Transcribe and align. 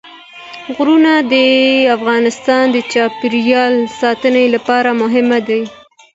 غرونه 0.75 1.13
د 1.31 1.35
افغانستان 1.97 2.63
د 2.71 2.77
چاپیریال 2.91 3.73
ساتنې 4.01 4.45
لپاره 4.55 4.89
مهم 5.01 5.29
دي. 5.47 5.61